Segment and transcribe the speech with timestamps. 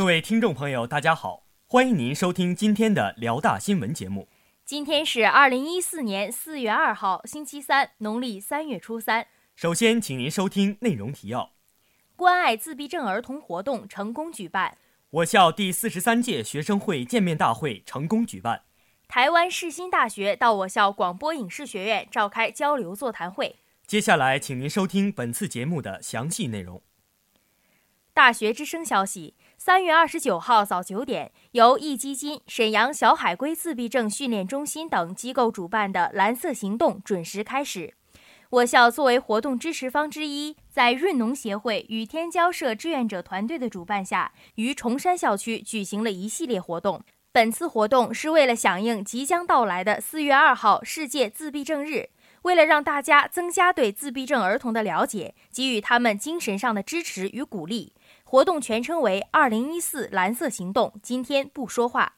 [0.00, 4.28] 各位听众朋友，大家好，欢迎您收听今天的辽大新闻节目。
[4.64, 9.26] 今天是二零一四年四月二号，星期三，农历三月初三。
[9.54, 11.50] 首先，请您收听内容提要：
[12.16, 14.72] 关爱自闭症儿童活动成功举办；
[15.10, 18.60] 我校第四十三届学生会见面大会成功举办；
[19.06, 23.56] 台湾世新大学到我校广播影视学院召开交流座谈会。
[23.86, 26.82] 接下来，请您收听本次节目的详细内容。
[28.12, 37.94] 大学之声消息：三月二十九号早九点，由壹基金、沈阳小海龟自闭症训练中心等机构主办的“蓝色行动”准时开始。
[38.50, 47.02] 我校作为活动支持方之一，在润农协会与天骄社志愿者团队的主办下，于崇山校区举行了一系列活动。
[47.32, 52.08] 本次活动是为了响应即将到来的四月二号世界自闭症日，
[52.42, 57.92] 为了让大家增加对自闭症儿童的了解，给予他们精神上的支持与鼓励。
[58.30, 60.92] 活动全称为“二零一四蓝色行动”。
[61.02, 62.12] 今天不说话。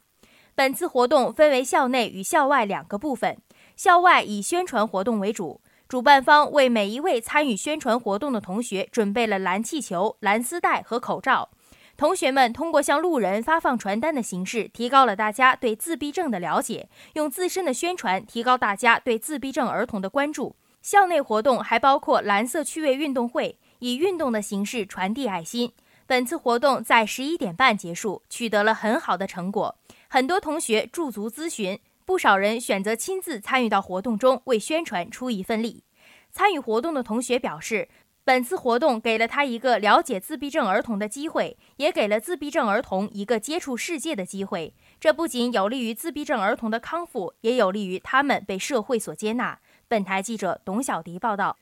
[0.54, 3.38] 本次活动分为校内与校外两个部分。
[3.76, 11.48] 校外以宣传活动为主，主办方为每一位参与宣传活动的同学准备了蓝气球、蓝丝带和口罩。
[11.96, 20.56] 同学们通过向路人发放传单的形式，提高了大家对自闭症的了解，用自身的宣传提高大家对自闭症儿童的关注。
[20.82, 25.72] 校内活动还包括蓝色趣味运动会，以运动的形式传递爱心。
[26.06, 29.76] 本次活动在十一点半结束，取得了很好的成果。
[30.08, 35.84] 很多同学驻足咨询，不少人选择亲自参与到活动中，为宣传出一份力。
[36.30, 37.88] 参与活动的同学表示，
[38.24, 44.74] 本次活动给了他一个了解自闭症儿童的机会，也给了自闭症儿童一个接触世界的机会。
[45.00, 49.58] 这不仅有利于自闭症儿童的康复，也有利于他们被社会所接纳。
[49.88, 51.56] 本台记者董小迪报道。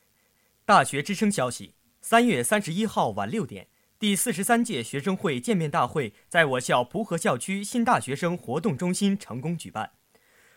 [0.65, 3.67] 大学之声消息：三月三十一号晚六点。
[4.01, 9.91] 第四十三届学生会见面大会在我校蒲河校区新大学生活动中心成功举办。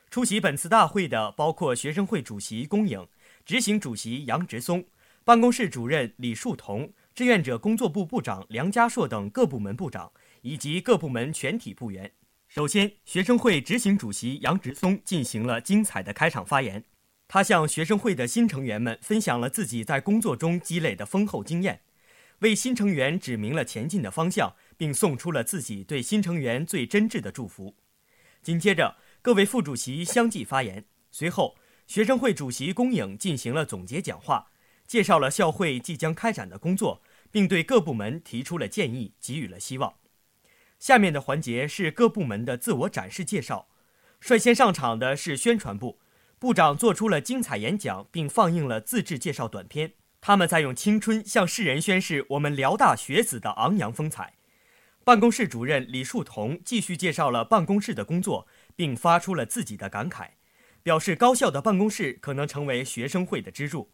[0.09, 3.07] 出席本次大会的包括学生会主席龚颖、
[3.45, 4.83] 执行主席杨植松、
[5.25, 10.11] 办公室主任李树桐、志愿者工作部部长梁家硕等各部门部长
[10.41, 12.11] 以及各部门全体部员。
[12.49, 16.83] 首先，学生会执行主席杨植松进行了精彩的开场发言，
[17.29, 21.83] 他向学生会的新成员们分享了自己在工作中积累的丰厚经验。
[22.41, 27.77] 为新成员指明了前进的方向，并送出了自己对新成员最真挚的祝福。
[28.43, 30.85] 紧接着，各位副主席相继发言。
[31.11, 31.57] 随后，
[31.87, 34.49] 学生会主席龚颖进行了总结讲话，
[34.87, 39.95] 介绍了校会即将开展的工作，并对各部门提出了建议，给予了希望。
[40.79, 43.69] 下面的环节是各部门的自我展示介绍。
[44.21, 46.01] 率先上场的是宣传部，
[46.39, 49.93] 部长做出了精彩演讲，并放映了自制介绍短片。
[50.27, 54.33] 他们在用青春向世人宣示我们辽大学子的昂扬风采。
[55.05, 60.29] 办公室主任李树桐继续介绍了办公室的工作，并发出了自己的感慨，
[60.83, 63.91] 表示高校的办公室可能成为学生会的支柱。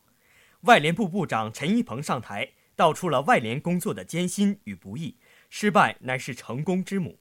[0.60, 5.16] 外联部部长陈一鹏上台，道出了外联工作的艰辛与不易，
[5.48, 7.18] 失败乃是成功之母。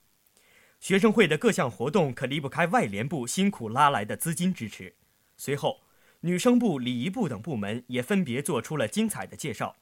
[0.79, 4.93] 学生会的各项活动可离不开外联部辛苦拉来的资金支持。
[5.35, 5.79] 随后。
[6.21, 9.77] 女生部、礼仪部等部门也分别做出了精彩的介绍。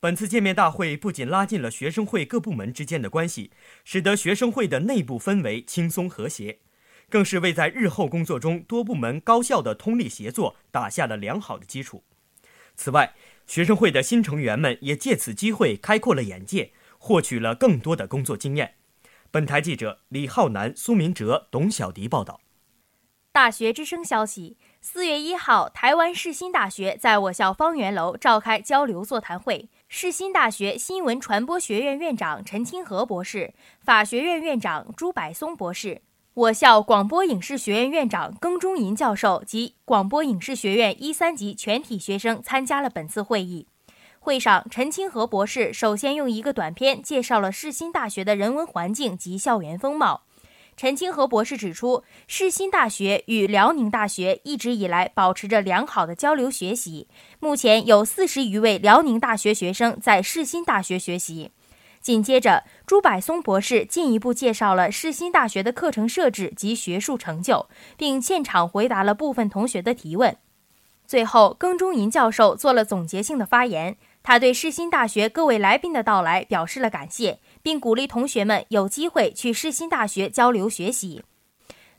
[0.00, 3.50] 本次见面大会不仅拉近了学生会各部门之间的关系，
[3.84, 6.60] 使得学生会的内部氛围轻松和谐，
[7.10, 12.04] 更是为在日后工作中多部门高效的通力协作打下了良好的基础。
[12.76, 13.14] 此外，
[13.48, 18.74] 学生会的新成员们也借此机会开阔了眼界，获取了更多的工作经验。
[19.32, 22.40] 本台记者李浩南、苏明哲、董小迪报道。
[23.38, 24.56] 大学之声消息。
[24.80, 29.68] 四月一号，台湾世新大学在我校方圆楼召开交流座谈会。
[29.86, 36.02] 世新大学新闻传播学院院长陈清和博士、法学院院长朱柏松博士，
[36.34, 43.68] 我校广播影视学院院长耿中银教授及广播影视学院一三级全体学生参加了本次会议。
[44.18, 50.24] 会上，陈清和博士首先用一个短片介绍了世新大学的人文环境及校园风貌。
[50.78, 57.08] 陈清和博士指出，世新大学与辽宁大学一直以来保持着良好的交流学习。
[57.40, 61.50] 目前有四十余位辽宁大学学生在世新大学学习。
[62.00, 70.36] 紧接着，朱柏松博士进一步介绍了世新大学的课程设置及学术成就，并现场回答了部分同学的提问。
[71.04, 77.40] 最后，庚中银教授做了总结性的发言，他对世新大学各位来宾的到来表示了感谢。
[77.62, 81.22] 并鼓励同学们有机会去世新大学交流学习。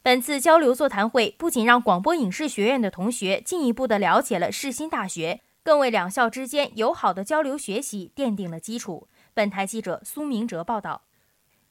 [0.02, 9.08] 本次交流座谈会不仅让广播影视学院的同学进一步的了解了世新大学，更为两校之间友好的交流学习奠定了基础。
[9.34, 11.04] 本台记者苏明哲报道。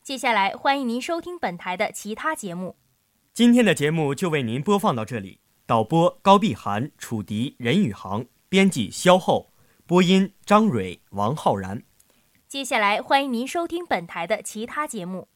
[0.02, 2.76] 接下来，欢迎您收听本台的其他节目。
[3.32, 5.41] 今天的节目就为您播放到这里。
[5.67, 9.52] 导播高碧涵、楚迪、任宇航，编辑肖厚，
[9.87, 11.82] 播音张蕊、王浩然。
[12.48, 15.28] 接下来欢迎您收听本台的其他节目。